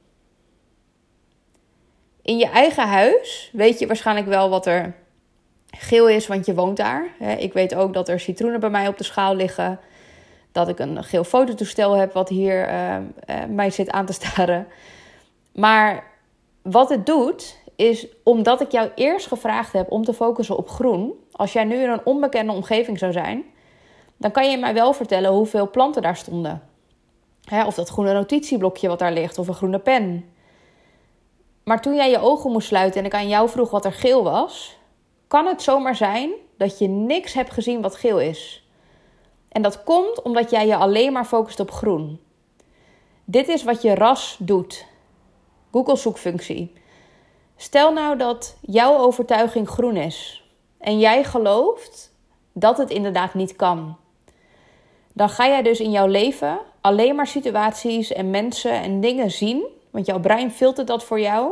In 2.21 2.37
je 2.37 2.47
eigen 2.47 2.87
huis 2.87 3.49
weet 3.53 3.79
je 3.79 3.87
waarschijnlijk 3.87 4.27
wel 4.27 4.49
wat 4.49 4.65
er 4.65 4.95
geel 5.69 6.09
is, 6.09 6.27
want 6.27 6.45
je 6.45 6.55
woont 6.55 6.77
daar. 6.77 7.09
Ik 7.37 7.53
weet 7.53 7.75
ook 7.75 7.93
dat 7.93 8.09
er 8.09 8.19
citroenen 8.19 8.59
bij 8.59 8.69
mij 8.69 8.87
op 8.87 8.97
de 8.97 9.03
schaal 9.03 9.35
liggen. 9.35 9.79
Dat 10.51 10.67
ik 10.67 10.79
een 10.79 11.03
geel 11.03 11.23
fototoestel 11.23 11.93
heb 11.93 12.13
wat 12.13 12.29
hier 12.29 12.69
uh, 12.69 12.97
mij 13.49 13.69
zit 13.69 13.89
aan 13.89 14.05
te 14.05 14.13
staren. 14.13 14.67
Maar 15.53 16.11
wat 16.61 16.89
het 16.89 17.05
doet, 17.05 17.57
is 17.75 18.07
omdat 18.23 18.61
ik 18.61 18.71
jou 18.71 18.89
eerst 18.95 19.27
gevraagd 19.27 19.73
heb 19.73 19.91
om 19.91 20.03
te 20.03 20.13
focussen 20.13 20.57
op 20.57 20.69
groen. 20.69 21.13
Als 21.31 21.53
jij 21.53 21.63
nu 21.63 21.75
in 21.75 21.89
een 21.89 22.05
onbekende 22.05 22.51
omgeving 22.51 22.99
zou 22.99 23.11
zijn, 23.11 23.43
dan 24.17 24.31
kan 24.31 24.49
je 24.51 24.57
mij 24.57 24.73
wel 24.73 24.93
vertellen 24.93 25.31
hoeveel 25.31 25.69
planten 25.69 26.01
daar 26.01 26.17
stonden. 26.17 26.61
of 27.65 27.75
dat 27.75 27.89
groene 27.89 28.13
notitieblokje 28.13 28.87
wat 28.87 28.99
daar 28.99 29.13
ligt, 29.13 29.37
of 29.37 29.47
een 29.47 29.53
groene 29.53 29.79
pen. 29.79 30.25
Maar 31.63 31.81
toen 31.81 31.95
jij 31.95 32.09
je 32.09 32.19
ogen 32.19 32.51
moest 32.51 32.67
sluiten 32.67 32.99
en 32.99 33.05
ik 33.05 33.13
aan 33.13 33.27
jou 33.27 33.49
vroeg 33.49 33.69
wat 33.69 33.85
er 33.85 33.93
geel 33.93 34.23
was, 34.23 34.77
kan 35.27 35.45
het 35.45 35.61
zomaar 35.61 35.95
zijn 35.95 36.31
dat 36.57 36.79
je 36.79 36.87
niks 36.87 37.33
hebt 37.33 37.51
gezien 37.51 37.81
wat 37.81 37.95
geel 37.95 38.19
is. 38.19 38.67
En 39.49 39.61
dat 39.61 39.83
komt 39.83 40.21
omdat 40.21 40.49
jij 40.49 40.67
je 40.67 40.75
alleen 40.75 41.13
maar 41.13 41.25
focust 41.25 41.59
op 41.59 41.71
groen. 41.71 42.19
Dit 43.25 43.47
is 43.47 43.63
wat 43.63 43.81
je 43.81 43.95
ras 43.95 44.37
doet. 44.39 44.85
Google 45.71 45.95
zoekfunctie. 45.95 46.73
Stel 47.55 47.93
nou 47.93 48.17
dat 48.17 48.57
jouw 48.61 48.97
overtuiging 48.97 49.69
groen 49.69 49.95
is 49.95 50.43
en 50.77 50.99
jij 50.99 51.23
gelooft 51.23 52.13
dat 52.53 52.77
het 52.77 52.89
inderdaad 52.89 53.33
niet 53.33 53.55
kan. 53.55 53.97
Dan 55.13 55.29
ga 55.29 55.47
jij 55.47 55.61
dus 55.61 55.79
in 55.79 55.91
jouw 55.91 56.07
leven 56.07 56.59
alleen 56.81 57.15
maar 57.15 57.27
situaties 57.27 58.13
en 58.13 58.29
mensen 58.29 58.71
en 58.71 58.99
dingen 59.01 59.31
zien 59.31 59.73
want 59.95 60.07
jouw 60.07 60.19
brein 60.19 60.51
filtert 60.51 60.87
dat 60.87 61.03
voor 61.03 61.19
jou. 61.19 61.51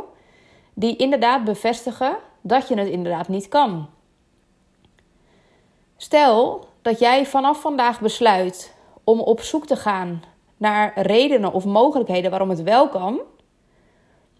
Die 0.74 0.96
inderdaad 0.96 1.44
bevestigen 1.44 2.18
dat 2.42 2.68
je 2.68 2.76
het 2.78 2.88
inderdaad 2.88 3.28
niet 3.28 3.48
kan. 3.48 3.90
Stel 5.98 6.68
dat 6.82 7.00
jij 7.00 7.26
vanaf 7.26 7.62
vandaag 7.62 8.02
besluit 8.02 8.76
om 9.04 9.20
op 9.20 9.42
zoek 9.42 9.66
te 9.66 9.76
gaan 9.76 10.24
naar 10.58 11.02
redenen 11.02 11.54
of 11.54 11.66
mogelijkheden 11.66 12.30
waarom 12.30 12.50
het 12.50 12.64
wel 12.64 12.90
kan, 12.90 13.20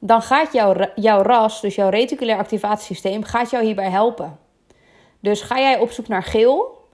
dan 0.06 0.22
gaat 0.22 0.54
jouw, 0.54 0.76
jouw 0.96 1.22
RAS, 1.22 1.62
dus 1.62 1.76
jouw 1.76 1.90
reticulair 1.90 2.38
activatiesysteem, 2.38 3.24
gaat 3.24 3.50
jou 3.50 3.64
hierbij 3.64 3.90
helpen. 3.90 4.40
Dus 5.20 5.42
ga 5.42 5.60
jij 5.60 5.80
op 5.80 5.92
zoek 5.92 6.08
naar 6.08 6.24
geel 6.24 6.88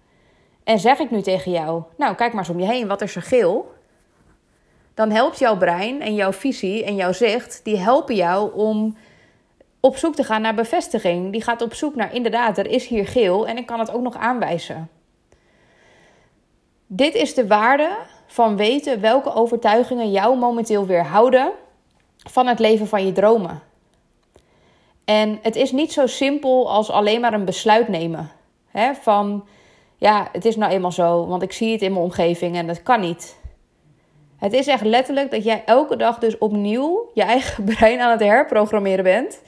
en 0.63 0.79
zeg 0.79 0.99
ik 0.99 1.11
nu 1.11 1.21
tegen 1.21 1.51
jou, 1.51 1.83
nou 1.97 2.15
kijk 2.15 2.33
maar 2.33 2.41
eens 2.43 2.53
om 2.53 2.59
je 2.59 2.65
heen, 2.65 2.87
wat 2.87 3.01
is 3.01 3.15
er 3.15 3.21
geel? 3.21 3.73
Dan 4.93 5.11
helpt 5.11 5.39
jouw 5.39 5.57
brein 5.57 6.01
en 6.01 6.15
jouw 6.15 6.31
visie 6.31 6.83
en 6.83 6.95
jouw 6.95 7.11
zicht, 7.11 7.61
die 7.63 7.77
helpen 7.77 8.15
jou 8.15 8.53
om 8.53 8.97
op 9.79 9.97
zoek 9.97 10.15
te 10.15 10.23
gaan 10.23 10.41
naar 10.41 10.55
bevestiging. 10.55 11.31
Die 11.31 11.43
gaat 11.43 11.61
op 11.61 11.73
zoek 11.73 11.95
naar 11.95 12.13
inderdaad, 12.13 12.57
er 12.57 12.67
is 12.67 12.87
hier 12.87 13.07
geel 13.07 13.47
en 13.47 13.57
ik 13.57 13.65
kan 13.65 13.79
het 13.79 13.91
ook 13.91 14.01
nog 14.01 14.17
aanwijzen. 14.17 14.89
Dit 16.87 17.13
is 17.13 17.33
de 17.33 17.47
waarde 17.47 17.97
van 18.27 18.57
weten 18.57 19.01
welke 19.01 19.33
overtuigingen 19.33 20.11
jou 20.11 20.37
momenteel 20.37 20.85
weerhouden 20.85 21.51
van 22.29 22.47
het 22.47 22.59
leven 22.59 22.87
van 22.87 23.05
je 23.05 23.11
dromen. 23.11 23.61
En 25.05 25.39
het 25.41 25.55
is 25.55 25.71
niet 25.71 25.93
zo 25.93 26.07
simpel 26.07 26.71
als 26.71 26.91
alleen 26.91 27.21
maar 27.21 27.33
een 27.33 27.45
besluit 27.45 27.87
nemen. 27.87 28.31
Hè? 28.67 28.93
Van 28.93 29.47
ja, 29.97 30.29
het 30.31 30.45
is 30.45 30.55
nou 30.55 30.71
eenmaal 30.71 30.91
zo, 30.91 31.27
want 31.27 31.41
ik 31.41 31.51
zie 31.51 31.71
het 31.71 31.81
in 31.81 31.91
mijn 31.91 32.03
omgeving 32.03 32.55
en 32.55 32.67
dat 32.67 32.83
kan 32.83 32.99
niet. 32.99 33.37
Het 34.37 34.53
is 34.53 34.67
echt 34.67 34.83
letterlijk 34.83 35.31
dat 35.31 35.43
jij 35.43 35.63
elke 35.65 35.95
dag 35.95 36.19
dus 36.19 36.37
opnieuw 36.37 37.09
je 37.13 37.23
eigen 37.23 37.63
brein 37.73 37.99
aan 37.99 38.11
het 38.11 38.19
herprogrammeren 38.19 39.03
bent. 39.03 39.41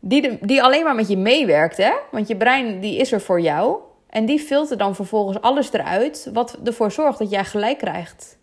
Die, 0.00 0.38
die 0.40 0.62
alleen 0.62 0.84
maar 0.84 0.94
met 0.94 1.08
je 1.08 1.16
meewerkt, 1.16 1.76
hè? 1.76 1.92
Want 2.10 2.28
je 2.28 2.36
brein 2.36 2.80
die 2.80 2.96
is 2.96 3.12
er 3.12 3.20
voor 3.20 3.40
jou. 3.40 3.76
En 4.08 4.26
die 4.26 4.38
filtert 4.38 4.78
dan 4.78 4.94
vervolgens 4.94 5.40
alles 5.40 5.72
eruit 5.72 6.30
wat 6.32 6.58
ervoor 6.64 6.92
zorgt 6.92 7.18
dat 7.18 7.30
jij 7.30 7.44
gelijk 7.44 7.78
krijgt. 7.78 8.38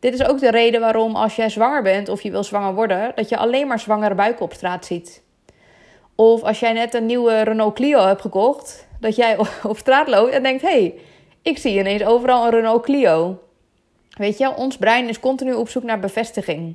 Dit 0.00 0.14
is 0.14 0.24
ook 0.24 0.38
de 0.38 0.50
reden 0.50 0.80
waarom 0.80 1.16
als 1.16 1.36
jij 1.36 1.48
zwanger 1.48 1.82
bent 1.82 2.08
of 2.08 2.22
je 2.22 2.30
wil 2.30 2.44
zwanger 2.44 2.74
worden, 2.74 3.12
dat 3.14 3.28
je 3.28 3.36
alleen 3.36 3.66
maar 3.66 3.80
zwangere 3.80 4.14
buiken 4.14 4.44
op 4.44 4.52
straat 4.52 4.86
ziet. 4.86 5.22
Of 6.14 6.42
als 6.42 6.60
jij 6.60 6.72
net 6.72 6.94
een 6.94 7.06
nieuwe 7.06 7.40
Renault 7.40 7.74
Clio 7.74 8.06
hebt 8.06 8.20
gekocht, 8.20 8.88
dat 9.00 9.16
jij 9.16 9.38
op 9.62 9.78
straat 9.78 10.08
loopt 10.08 10.32
en 10.32 10.42
denkt: 10.42 10.62
hé, 10.62 10.68
hey, 10.68 10.94
ik 11.42 11.58
zie 11.58 11.78
ineens 11.78 12.04
overal 12.04 12.44
een 12.44 12.50
Renault 12.50 12.84
Clio. 12.84 13.38
Weet 14.10 14.38
je, 14.38 14.54
ons 14.54 14.76
brein 14.76 15.08
is 15.08 15.20
continu 15.20 15.52
op 15.52 15.68
zoek 15.68 15.82
naar 15.82 16.00
bevestiging 16.00 16.74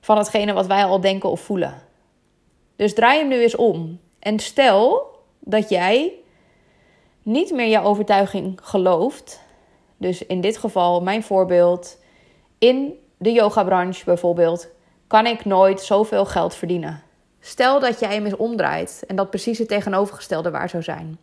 van 0.00 0.18
hetgene 0.18 0.52
wat 0.52 0.66
wij 0.66 0.84
al 0.84 1.00
denken 1.00 1.30
of 1.30 1.40
voelen. 1.40 1.82
Dus 2.76 2.94
draai 2.94 3.18
hem 3.18 3.28
nu 3.28 3.40
eens 3.40 3.56
om. 3.56 4.00
En 4.18 4.38
stel 4.38 5.06
dat 5.38 5.68
jij 5.68 6.12
niet 7.22 7.52
meer 7.52 7.68
jouw 7.68 7.82
overtuiging 7.82 8.58
gelooft. 8.62 9.40
Dus 9.98 10.26
in 10.26 10.40
dit 10.40 10.56
geval, 10.56 11.02
mijn 11.02 11.22
voorbeeld, 11.22 11.98
in 12.58 12.92
de 13.16 13.32
yogabranche 13.32 14.04
bijvoorbeeld, 14.04 14.68
kan 15.06 15.26
ik 15.26 15.44
nooit 15.44 15.80
zoveel 15.80 16.24
geld 16.24 16.54
verdienen. 16.54 17.02
Stel 17.40 17.80
dat 17.80 18.00
jij 18.00 18.14
hem 18.14 18.24
eens 18.24 18.36
omdraait 18.36 19.04
en 19.06 19.16
dat 19.16 19.30
precies 19.30 19.58
het 19.58 19.68
tegenovergestelde 19.68 20.50
waar 20.50 20.68
zou 20.68 20.82
zijn. 20.82 21.18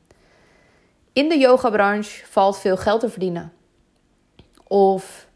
In 1.13 1.29
de 1.29 1.37
yogabranche 1.37 2.25
valt 2.25 2.59
veel 2.59 2.77
geld 2.77 2.99
te 2.99 3.09
verdienen. 3.09 3.53
Of 4.67 5.27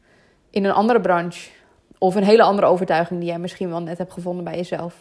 in 0.49 0.65
een 0.65 0.71
andere 0.71 1.01
branche. 1.01 1.49
Of 1.97 2.15
een 2.15 2.23
hele 2.23 2.43
andere 2.43 2.67
overtuiging 2.67 3.19
die 3.19 3.29
jij 3.29 3.39
misschien 3.39 3.69
wel 3.69 3.81
net 3.81 3.97
hebt 3.97 4.13
gevonden 4.13 4.43
bij 4.43 4.55
jezelf. 4.55 4.95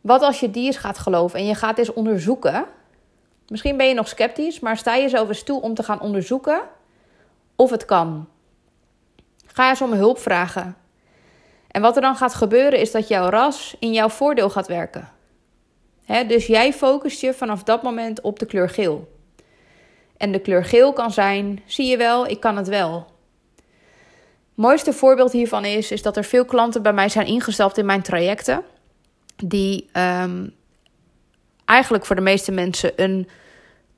Wat 0.00 0.22
als 0.22 0.40
je 0.40 0.50
die 0.50 0.66
eens 0.66 0.76
gaat 0.76 0.98
geloven 0.98 1.38
en 1.38 1.46
je 1.46 1.54
gaat 1.54 1.78
eens 1.78 1.92
onderzoeken. 1.92 2.64
Misschien 3.48 3.76
ben 3.76 3.88
je 3.88 3.94
nog 3.94 4.08
sceptisch, 4.08 4.60
maar 4.60 4.76
sta 4.76 4.96
jezelf 4.96 5.28
eens 5.28 5.42
toe 5.42 5.60
om 5.60 5.74
te 5.74 5.82
gaan 5.82 6.00
onderzoeken 6.00 6.60
of 7.62 7.70
het 7.70 7.84
kan. 7.84 8.28
Ga 9.46 9.68
eens 9.68 9.80
om 9.80 9.92
hulp 9.92 10.18
vragen. 10.18 10.76
En 11.68 11.82
wat 11.82 11.96
er 11.96 12.02
dan 12.02 12.16
gaat 12.16 12.34
gebeuren 12.34 12.78
is 12.78 12.90
dat 12.90 13.08
jouw 13.08 13.28
ras 13.28 13.76
in 13.78 13.92
jouw 13.92 14.08
voordeel 14.08 14.50
gaat 14.50 14.66
werken. 14.66 15.08
dus 16.26 16.46
jij 16.46 16.72
focust 16.72 17.20
je 17.20 17.34
vanaf 17.34 17.62
dat 17.62 17.82
moment 17.82 18.20
op 18.20 18.38
de 18.38 18.46
kleur 18.46 18.68
geel. 18.68 19.12
En 20.16 20.32
de 20.32 20.38
kleur 20.38 20.64
geel 20.64 20.92
kan 20.92 21.10
zijn: 21.10 21.62
zie 21.66 21.86
je 21.86 21.96
wel, 21.96 22.26
ik 22.26 22.40
kan 22.40 22.56
het 22.56 22.68
wel. 22.68 23.06
mooiste 24.54 24.92
voorbeeld 24.92 25.32
hiervan 25.32 25.64
is, 25.64 25.90
is 25.90 26.02
dat 26.02 26.16
er 26.16 26.24
veel 26.24 26.44
klanten 26.44 26.82
bij 26.82 26.92
mij 26.92 27.08
zijn 27.08 27.26
ingestapt 27.26 27.78
in 27.78 27.86
mijn 27.86 28.02
trajecten. 28.02 28.62
Die 29.36 29.88
ehm, 29.92 30.48
eigenlijk 31.64 32.06
voor 32.06 32.16
de 32.16 32.22
meeste 32.22 32.52
mensen 32.52 32.92
een 32.96 33.28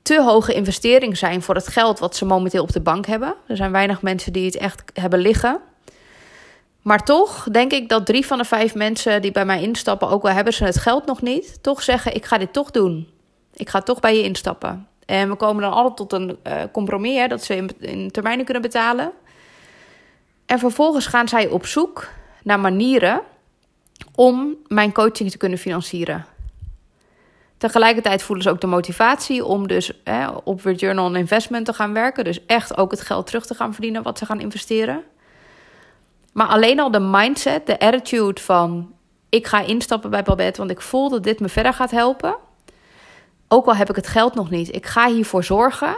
te 0.05 0.21
hoge 0.21 0.53
investering 0.53 1.17
zijn 1.17 1.41
voor 1.41 1.55
het 1.55 1.67
geld 1.67 1.99
wat 1.99 2.15
ze 2.15 2.25
momenteel 2.25 2.63
op 2.63 2.71
de 2.71 2.81
bank 2.81 3.05
hebben. 3.05 3.35
Er 3.47 3.55
zijn 3.55 3.71
weinig 3.71 4.01
mensen 4.01 4.33
die 4.33 4.45
het 4.45 4.57
echt 4.57 4.83
hebben 4.93 5.19
liggen. 5.19 5.59
Maar 6.81 7.03
toch 7.03 7.47
denk 7.51 7.71
ik 7.71 7.89
dat 7.89 8.05
drie 8.05 8.25
van 8.25 8.37
de 8.37 8.43
vijf 8.43 8.75
mensen 8.75 9.21
die 9.21 9.31
bij 9.31 9.45
mij 9.45 9.61
instappen, 9.61 10.09
ook 10.09 10.23
al 10.23 10.29
hebben 10.29 10.53
ze 10.53 10.63
het 10.63 10.77
geld 10.77 11.05
nog 11.05 11.21
niet, 11.21 11.63
toch 11.63 11.83
zeggen: 11.83 12.15
Ik 12.15 12.25
ga 12.25 12.37
dit 12.37 12.53
toch 12.53 12.71
doen. 12.71 13.07
Ik 13.53 13.69
ga 13.69 13.81
toch 13.81 13.99
bij 13.99 14.17
je 14.17 14.23
instappen. 14.23 14.87
En 15.05 15.29
we 15.29 15.35
komen 15.35 15.61
dan 15.61 15.73
altijd 15.73 15.97
tot 15.97 16.13
een 16.13 16.37
uh, 16.47 16.61
compromis, 16.71 17.17
hè, 17.17 17.27
dat 17.27 17.43
ze 17.43 17.55
in, 17.55 17.69
in 17.79 18.11
termijnen 18.11 18.45
kunnen 18.45 18.63
betalen. 18.63 19.11
En 20.45 20.59
vervolgens 20.59 21.05
gaan 21.05 21.27
zij 21.27 21.47
op 21.47 21.65
zoek 21.65 22.07
naar 22.43 22.59
manieren 22.59 23.21
om 24.15 24.55
mijn 24.67 24.91
coaching 24.91 25.31
te 25.31 25.37
kunnen 25.37 25.57
financieren. 25.57 26.25
Tegelijkertijd 27.57 28.23
voelen 28.23 28.43
ze 28.43 28.49
ook 28.49 28.61
de 28.61 28.67
motivatie 28.67 29.45
om 29.45 29.67
dus 29.67 29.91
hè, 30.03 30.27
op 30.27 30.61
Return 30.63 30.99
on 30.99 31.15
Investment 31.15 31.65
te 31.65 31.73
gaan 31.73 31.93
werken. 31.93 32.23
Dus 32.23 32.45
echt 32.45 32.77
ook 32.77 32.91
het 32.91 33.01
geld 33.01 33.25
terug 33.25 33.45
te 33.45 33.53
gaan 33.53 33.73
verdienen 33.73 34.03
wat 34.03 34.17
ze 34.17 34.25
gaan 34.25 34.39
investeren. 34.39 35.03
Maar 36.33 36.47
alleen 36.47 36.79
al 36.79 36.91
de 36.91 36.99
mindset, 36.99 37.65
de 37.65 37.79
attitude 37.79 38.41
van 38.41 38.93
ik 39.29 39.47
ga 39.47 39.61
instappen 39.61 40.09
bij 40.09 40.23
Babette, 40.23 40.59
want 40.59 40.71
ik 40.71 40.81
voel 40.81 41.09
dat 41.09 41.23
dit 41.23 41.39
me 41.39 41.49
verder 41.49 41.73
gaat 41.73 41.91
helpen. 41.91 42.35
Ook 43.47 43.65
al 43.65 43.75
heb 43.75 43.89
ik 43.89 43.95
het 43.95 44.07
geld 44.07 44.35
nog 44.35 44.49
niet, 44.49 44.75
ik 44.75 44.85
ga 44.85 45.07
hiervoor 45.07 45.43
zorgen. 45.43 45.95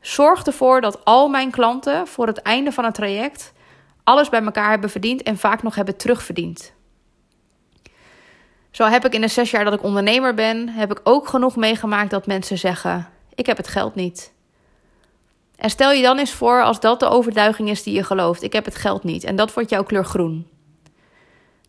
Zorg 0.00 0.42
ervoor 0.42 0.80
dat 0.80 1.04
al 1.04 1.28
mijn 1.28 1.50
klanten 1.50 2.06
voor 2.06 2.26
het 2.26 2.42
einde 2.42 2.72
van 2.72 2.84
het 2.84 2.94
traject 2.94 3.52
alles 4.04 4.28
bij 4.28 4.42
elkaar 4.42 4.70
hebben 4.70 4.90
verdiend 4.90 5.22
en 5.22 5.38
vaak 5.38 5.62
nog 5.62 5.74
hebben 5.74 5.96
terugverdiend. 5.96 6.72
Zo 8.78 8.84
heb 8.84 9.04
ik 9.04 9.14
in 9.14 9.20
de 9.20 9.28
zes 9.28 9.50
jaar 9.50 9.64
dat 9.64 9.72
ik 9.72 9.82
ondernemer 9.82 10.34
ben, 10.34 10.68
heb 10.68 10.90
ik 10.90 11.00
ook 11.02 11.28
genoeg 11.28 11.56
meegemaakt 11.56 12.10
dat 12.10 12.26
mensen 12.26 12.58
zeggen: 12.58 13.08
ik 13.34 13.46
heb 13.46 13.56
het 13.56 13.68
geld 13.68 13.94
niet. 13.94 14.32
En 15.56 15.70
stel 15.70 15.92
je 15.92 16.02
dan 16.02 16.18
eens 16.18 16.32
voor 16.32 16.62
als 16.62 16.80
dat 16.80 17.00
de 17.00 17.08
overtuiging 17.08 17.68
is 17.68 17.82
die 17.82 17.94
je 17.94 18.02
gelooft: 18.02 18.42
ik 18.42 18.52
heb 18.52 18.64
het 18.64 18.74
geld 18.74 19.04
niet. 19.04 19.24
En 19.24 19.36
dat 19.36 19.54
wordt 19.54 19.70
jouw 19.70 19.82
kleur 19.82 20.04
groen. 20.04 20.48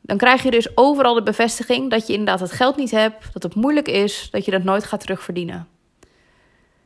Dan 0.01 0.17
krijg 0.17 0.43
je 0.43 0.51
dus 0.51 0.77
overal 0.77 1.13
de 1.13 1.23
bevestiging 1.23 1.89
dat 1.89 2.07
je 2.07 2.13
inderdaad 2.13 2.39
het 2.39 2.51
geld 2.51 2.75
niet 2.75 2.91
hebt, 2.91 3.33
dat 3.33 3.43
het 3.43 3.55
moeilijk 3.55 3.87
is, 3.87 4.27
dat 4.31 4.45
je 4.45 4.51
dat 4.51 4.63
nooit 4.63 4.83
gaat 4.83 4.99
terugverdienen. 4.99 5.67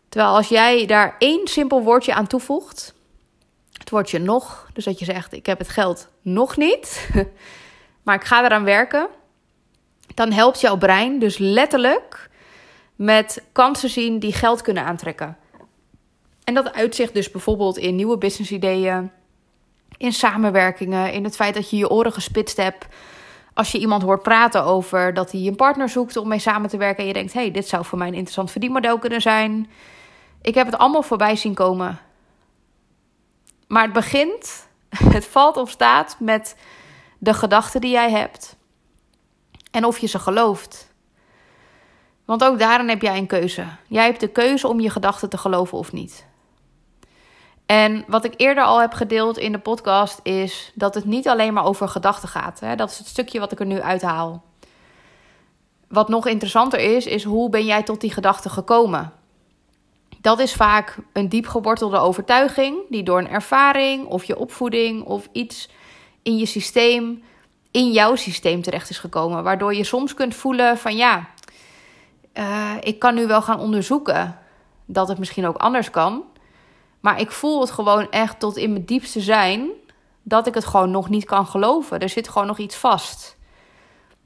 Terwijl 0.09 0.35
als 0.35 0.47
jij 0.47 0.85
daar 0.85 1.15
één 1.19 1.47
simpel 1.47 1.83
woordje 1.83 2.13
aan 2.13 2.27
toevoegt, 2.27 2.93
het 3.71 3.89
woordje 3.89 4.19
nog, 4.19 4.67
dus 4.73 4.85
dat 4.85 4.99
je 4.99 5.05
zegt: 5.05 5.33
ik 5.33 5.45
heb 5.45 5.57
het 5.57 5.69
geld 5.69 6.09
nog 6.21 6.57
niet, 6.57 7.09
maar 8.03 8.15
ik 8.15 8.23
ga 8.23 8.43
eraan 8.43 8.63
werken, 8.63 9.07
dan 10.13 10.31
helpt 10.31 10.61
jouw 10.61 10.77
brein 10.77 11.19
dus 11.19 11.37
letterlijk 11.37 12.29
met 12.95 13.43
kansen 13.51 13.89
zien 13.89 14.19
die 14.19 14.33
geld 14.33 14.61
kunnen 14.61 14.83
aantrekken. 14.83 15.37
En 16.43 16.53
dat 16.53 16.73
uitzicht 16.73 17.13
dus 17.13 17.31
bijvoorbeeld 17.31 17.77
in 17.77 17.95
nieuwe 17.95 18.17
businessideeën, 18.17 19.11
in 19.97 20.13
samenwerkingen, 20.13 21.13
in 21.13 21.23
het 21.23 21.35
feit 21.35 21.53
dat 21.53 21.69
je 21.69 21.77
je 21.77 21.89
oren 21.89 22.13
gespitst 22.13 22.57
hebt. 22.57 22.85
Als 23.53 23.71
je 23.71 23.79
iemand 23.79 24.01
hoort 24.01 24.21
praten 24.21 24.63
over 24.63 25.13
dat 25.13 25.31
hij 25.31 25.41
een 25.41 25.55
partner 25.55 25.89
zoekt 25.89 26.17
om 26.17 26.27
mee 26.27 26.39
samen 26.39 26.69
te 26.69 26.77
werken 26.77 27.01
en 27.01 27.07
je 27.07 27.13
denkt: 27.13 27.33
hé, 27.33 27.41
hey, 27.41 27.51
dit 27.51 27.67
zou 27.67 27.85
voor 27.85 27.97
mij 27.97 28.07
een 28.07 28.13
interessant 28.13 28.51
verdienmodel 28.51 28.99
kunnen 28.99 29.21
zijn. 29.21 29.69
Ik 30.41 30.55
heb 30.55 30.65
het 30.65 30.77
allemaal 30.77 31.03
voorbij 31.03 31.35
zien 31.35 31.53
komen. 31.53 31.99
Maar 33.67 33.83
het 33.83 33.93
begint, 33.93 34.67
het 35.15 35.25
valt 35.25 35.57
of 35.57 35.69
staat 35.69 36.15
met 36.19 36.55
de 37.17 37.33
gedachten 37.33 37.81
die 37.81 37.91
jij 37.91 38.11
hebt 38.11 38.55
en 39.73 39.85
of 39.85 39.97
je 39.97 40.07
ze 40.07 40.19
gelooft. 40.19 40.91
Want 42.25 42.43
ook 42.43 42.59
daarin 42.59 42.89
heb 42.89 43.01
jij 43.01 43.17
een 43.17 43.27
keuze. 43.27 43.65
Jij 43.87 44.05
hebt 44.05 44.19
de 44.19 44.27
keuze 44.27 44.67
om 44.67 44.79
je 44.79 44.89
gedachten 44.89 45.29
te 45.29 45.37
geloven 45.37 45.77
of 45.77 45.91
niet. 45.91 46.25
En 47.65 48.03
wat 48.07 48.25
ik 48.25 48.33
eerder 48.37 48.63
al 48.63 48.81
heb 48.81 48.93
gedeeld 48.93 49.37
in 49.37 49.51
de 49.51 49.59
podcast 49.59 50.19
is 50.23 50.71
dat 50.75 50.95
het 50.95 51.05
niet 51.05 51.27
alleen 51.27 51.53
maar 51.53 51.65
over 51.65 51.87
gedachten 51.87 52.29
gaat. 52.29 52.61
Dat 52.75 52.91
is 52.91 52.97
het 52.97 53.07
stukje 53.07 53.39
wat 53.39 53.51
ik 53.51 53.59
er 53.59 53.65
nu 53.65 53.81
uithaal. 53.81 54.43
Wat 55.87 56.09
nog 56.09 56.27
interessanter 56.27 56.79
is, 56.79 57.05
is 57.05 57.23
hoe 57.23 57.49
ben 57.49 57.65
jij 57.65 57.83
tot 57.83 58.01
die 58.01 58.11
gedachte 58.11 58.49
gekomen? 58.49 59.13
Dat 60.21 60.39
is 60.39 60.53
vaak 60.53 60.97
een 61.13 61.29
diep 61.29 61.47
gewortelde 61.47 61.97
overtuiging 61.97 62.77
die 62.89 63.03
door 63.03 63.19
een 63.19 63.29
ervaring 63.29 64.05
of 64.05 64.23
je 64.23 64.39
opvoeding 64.39 65.03
of 65.03 65.29
iets 65.31 65.69
in 66.23 66.37
je 66.37 66.45
systeem, 66.45 67.23
in 67.73 67.91
jouw 67.91 68.15
systeem 68.15 68.61
terecht 68.61 68.89
is 68.89 68.97
gekomen. 68.97 69.43
Waardoor 69.43 69.75
je 69.75 69.83
soms 69.83 70.13
kunt 70.13 70.35
voelen 70.35 70.77
van 70.77 70.95
ja, 70.95 71.27
uh, 72.33 72.71
ik 72.79 72.99
kan 72.99 73.15
nu 73.15 73.27
wel 73.27 73.41
gaan 73.41 73.59
onderzoeken 73.59 74.37
dat 74.85 75.07
het 75.07 75.19
misschien 75.19 75.47
ook 75.47 75.57
anders 75.57 75.89
kan. 75.89 76.23
Maar 76.99 77.19
ik 77.19 77.31
voel 77.31 77.61
het 77.61 77.71
gewoon 77.71 78.11
echt 78.11 78.39
tot 78.39 78.57
in 78.57 78.71
mijn 78.71 78.85
diepste 78.85 79.21
zijn 79.21 79.69
dat 80.21 80.47
ik 80.47 80.53
het 80.53 80.65
gewoon 80.65 80.91
nog 80.91 81.09
niet 81.09 81.25
kan 81.25 81.47
geloven. 81.47 81.99
Er 81.99 82.09
zit 82.09 82.29
gewoon 82.29 82.47
nog 82.47 82.57
iets 82.57 82.75
vast. 82.75 83.37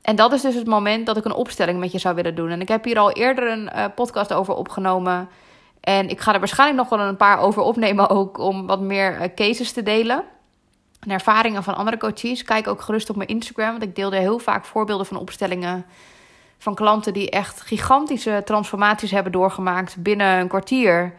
En 0.01 0.16
dat 0.16 0.34
is 0.34 0.42
dus 0.42 0.56
het 0.56 0.68
moment 0.68 1.06
dat 1.06 1.18
ik 1.18 1.25
een 1.25 1.34
opstelling 1.34 1.80
met 1.80 1.92
je 1.92 2.00
zou 2.00 2.16
willen 2.16 2.36
doen. 2.36 2.50
En 2.50 2.62
ik 2.62 2.68
heb 2.68 2.84
hier 2.84 3.00
al 3.00 3.12
eerder 3.12 3.51
een 3.51 3.70
uh, 3.75 3.86
podcast 3.96 4.34
over 4.34 4.54
opgenomen. 4.54 5.30
En 5.80 6.10
ik 6.10 6.20
ga 6.20 6.34
er 6.34 6.39
waarschijnlijk 6.39 6.80
nog 6.80 7.00
wel 7.00 7.08
een 7.08 7.18
paar 7.18 7.39
over 7.39 7.62
opnemen 7.62 8.10
ook 8.10 8.38
om 8.38 8.68
wat 8.68 8.80
meer 8.80 9.22
uh, 9.22 9.27
cases 9.36 9.72
te 9.72 9.84
delen. 9.84 10.24
En 11.08 11.14
ervaringen 11.14 11.64
van 11.64 11.76
andere 11.76 11.98
coaches. 11.98 12.44
Kijk 12.44 12.68
ook 12.68 12.82
gerust 12.82 13.10
op 13.10 13.16
mijn 13.16 13.30
Instagram, 13.30 13.72
want 13.72 13.84
ik 13.84 13.96
deel 13.96 14.14
er 14.14 14.20
heel 14.20 14.40
vaak 14.40 14.66
voorbeelden 14.66 15.06
van 15.06 15.18
opstellingen 15.18 15.86
van 16.58 16.76
klanten 16.76 17.14
die 17.14 17.30
echt 17.30 17.62
gigantische 17.62 18.42
transformaties 18.46 19.12
hebben 19.12 19.32
doorgemaakt 19.32 19.96
binnen 19.98 20.40
een 20.40 20.48
kwartier. 20.48 21.14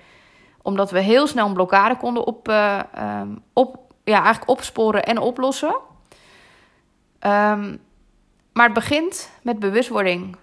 Omdat 0.62 0.90
we 0.90 1.00
heel 1.00 1.26
snel 1.26 1.46
een 1.46 1.52
blokkade 1.52 1.96
konden 1.96 2.26
op, 2.26 2.48
uh, 2.48 2.80
um, 3.20 3.42
op, 3.52 3.76
ja, 4.04 4.22
eigenlijk 4.22 4.50
opsporen 4.50 5.04
en 5.04 5.18
oplossen. 5.18 5.76
Um, 7.20 7.80
maar 8.52 8.64
het 8.64 8.74
begint 8.74 9.30
met 9.42 9.58
bewustwording. 9.58 10.36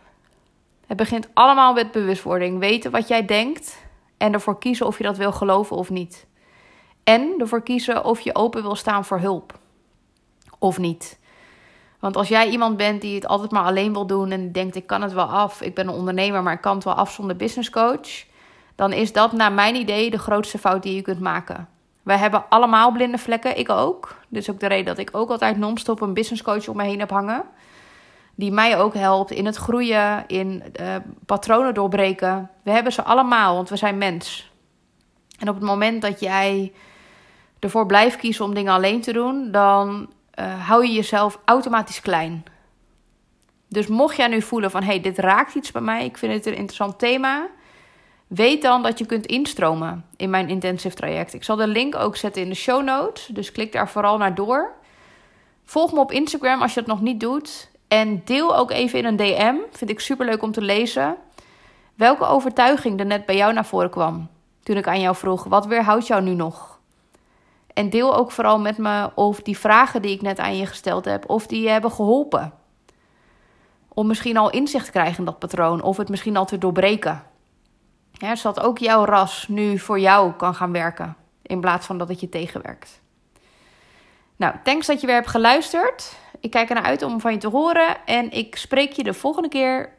Het 0.87 0.97
begint 0.97 1.27
allemaal 1.33 1.73
met 1.73 1.91
bewustwording. 1.91 2.59
Weten 2.59 2.91
wat 2.91 3.07
jij 3.07 3.25
denkt 3.25 3.83
en 4.17 4.33
ervoor 4.33 4.59
kiezen 4.59 4.85
of 4.85 4.97
je 4.97 5.03
dat 5.03 5.17
wil 5.17 5.31
geloven 5.31 5.75
of 5.75 5.89
niet. 5.89 6.25
En 7.05 7.35
ervoor 7.37 7.61
kiezen 7.61 8.03
of 8.03 8.19
je 8.19 8.35
open 8.35 8.61
wil 8.61 8.75
staan 8.75 9.05
voor 9.05 9.19
hulp 9.19 9.59
of 10.59 10.77
niet. 10.77 11.19
Want 11.99 12.17
als 12.17 12.27
jij 12.27 12.49
iemand 12.49 12.77
bent 12.77 13.01
die 13.01 13.15
het 13.15 13.27
altijd 13.27 13.51
maar 13.51 13.63
alleen 13.63 13.93
wil 13.93 14.07
doen 14.07 14.31
en 14.31 14.51
denkt: 14.51 14.75
ik 14.75 14.87
kan 14.87 15.01
het 15.01 15.13
wel 15.13 15.25
af, 15.25 15.61
ik 15.61 15.75
ben 15.75 15.87
een 15.87 15.93
ondernemer, 15.93 16.43
maar 16.43 16.53
ik 16.53 16.61
kan 16.61 16.75
het 16.75 16.83
wel 16.83 16.93
af 16.93 17.11
zonder 17.11 17.35
business 17.35 17.69
coach, 17.69 18.25
dan 18.75 18.93
is 18.93 19.13
dat 19.13 19.31
naar 19.31 19.51
mijn 19.51 19.75
idee 19.75 20.09
de 20.09 20.19
grootste 20.19 20.57
fout 20.57 20.83
die 20.83 20.95
je 20.95 21.01
kunt 21.01 21.19
maken. 21.19 21.67
Wij 22.03 22.17
hebben 22.17 22.49
allemaal 22.49 22.91
blinde 22.91 23.17
vlekken, 23.17 23.57
ik 23.57 23.69
ook. 23.69 24.15
Dus 24.27 24.49
ook 24.49 24.59
de 24.59 24.67
reden 24.67 24.85
dat 24.85 24.97
ik 24.97 25.09
ook 25.11 25.29
altijd 25.29 25.57
non-stop 25.57 26.01
een 26.01 26.13
business 26.13 26.41
coach 26.41 26.67
om 26.67 26.77
me 26.77 26.83
heen 26.83 26.99
heb 26.99 27.09
hangen. 27.09 27.43
Die 28.35 28.51
mij 28.51 28.77
ook 28.77 28.93
helpt 28.93 29.31
in 29.31 29.45
het 29.45 29.55
groeien, 29.55 30.23
in 30.27 30.63
uh, 30.81 30.95
patronen 31.25 31.73
doorbreken. 31.73 32.49
We 32.63 32.71
hebben 32.71 32.91
ze 32.91 33.03
allemaal, 33.03 33.55
want 33.55 33.69
we 33.69 33.75
zijn 33.75 33.97
mens. 33.97 34.51
En 35.39 35.49
op 35.49 35.55
het 35.55 35.63
moment 35.63 36.01
dat 36.01 36.19
jij 36.19 36.73
ervoor 37.59 37.85
blijft 37.85 38.17
kiezen 38.17 38.45
om 38.45 38.53
dingen 38.53 38.73
alleen 38.73 39.01
te 39.01 39.13
doen, 39.13 39.51
dan 39.51 40.09
uh, 40.39 40.67
hou 40.67 40.85
je 40.85 40.93
jezelf 40.93 41.39
automatisch 41.45 42.01
klein. 42.01 42.43
Dus 43.67 43.87
mocht 43.87 44.15
jij 44.15 44.27
nu 44.27 44.41
voelen 44.41 44.71
van, 44.71 44.83
hey, 44.83 45.01
dit 45.01 45.17
raakt 45.17 45.55
iets 45.55 45.71
bij 45.71 45.81
mij, 45.81 46.05
ik 46.05 46.17
vind 46.17 46.33
het 46.33 46.45
een 46.45 46.55
interessant 46.55 46.99
thema, 46.99 47.47
weet 48.27 48.61
dan 48.61 48.83
dat 48.83 48.99
je 48.99 49.05
kunt 49.05 49.25
instromen 49.25 50.05
in 50.17 50.29
mijn 50.29 50.49
intensive 50.49 50.95
traject. 50.95 51.33
Ik 51.33 51.43
zal 51.43 51.55
de 51.55 51.67
link 51.67 51.95
ook 51.95 52.15
zetten 52.15 52.41
in 52.41 52.49
de 52.49 52.55
show 52.55 52.83
notes, 52.83 53.25
dus 53.25 53.51
klik 53.51 53.71
daar 53.71 53.89
vooral 53.89 54.17
naar 54.17 54.35
door. 54.35 54.73
Volg 55.65 55.93
me 55.93 55.99
op 55.99 56.11
Instagram 56.11 56.61
als 56.61 56.73
je 56.73 56.79
dat 56.79 56.89
nog 56.89 57.01
niet 57.01 57.19
doet. 57.19 57.69
En 57.87 58.21
deel 58.25 58.57
ook 58.57 58.71
even 58.71 58.99
in 58.99 59.05
een 59.05 59.15
DM, 59.15 59.55
vind 59.71 59.89
ik 59.89 59.99
super 59.99 60.25
leuk 60.25 60.41
om 60.41 60.51
te 60.51 60.61
lezen, 60.61 61.15
welke 61.95 62.25
overtuiging 62.25 62.99
er 62.99 63.05
net 63.05 63.25
bij 63.25 63.35
jou 63.35 63.53
naar 63.53 63.65
voren 63.65 63.89
kwam. 63.89 64.29
Toen 64.63 64.77
ik 64.77 64.87
aan 64.87 65.01
jou 65.01 65.15
vroeg, 65.15 65.43
wat 65.43 65.65
weerhoudt 65.65 66.07
jou 66.07 66.21
nu 66.21 66.33
nog? 66.33 66.74
En 67.75 67.89
deel 67.89 68.15
ook 68.15 68.31
vooral 68.31 68.59
met 68.59 68.77
me 68.77 69.11
of 69.15 69.41
die 69.41 69.57
vragen 69.57 70.01
die 70.01 70.15
ik 70.15 70.21
net 70.21 70.39
aan 70.39 70.57
je 70.57 70.65
gesteld 70.65 71.05
heb, 71.05 71.29
of 71.29 71.47
die 71.47 71.61
je 71.61 71.69
hebben 71.69 71.91
geholpen. 71.91 72.53
Om 73.87 74.07
misschien 74.07 74.37
al 74.37 74.49
inzicht 74.49 74.85
te 74.85 74.91
krijgen 74.91 75.17
in 75.17 75.25
dat 75.25 75.39
patroon, 75.39 75.81
of 75.81 75.97
het 75.97 76.09
misschien 76.09 76.37
al 76.37 76.45
te 76.45 76.57
doorbreken. 76.57 77.23
Ja, 78.11 78.35
zodat 78.35 78.63
ook 78.63 78.77
jouw 78.77 79.05
ras 79.05 79.47
nu 79.47 79.79
voor 79.79 79.99
jou 79.99 80.31
kan 80.33 80.55
gaan 80.55 80.71
werken, 80.71 81.15
in 81.41 81.59
plaats 81.59 81.85
van 81.85 81.97
dat 81.97 82.07
het 82.07 82.19
je 82.19 82.29
tegenwerkt. 82.29 83.01
Nou, 84.35 84.55
thanks 84.63 84.87
dat 84.87 85.01
je 85.01 85.07
weer 85.07 85.15
hebt 85.15 85.27
geluisterd. 85.27 86.15
Ik 86.39 86.51
kijk 86.51 86.69
ernaar 86.69 86.83
uit 86.83 87.01
om 87.01 87.19
van 87.19 87.31
je 87.31 87.37
te 87.37 87.47
horen 87.47 88.05
en 88.05 88.31
ik 88.31 88.55
spreek 88.55 88.91
je 88.91 89.03
de 89.03 89.13
volgende 89.13 89.49
keer 89.49 89.93